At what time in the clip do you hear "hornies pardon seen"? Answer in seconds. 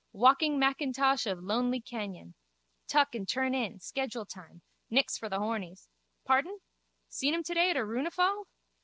5.37-7.35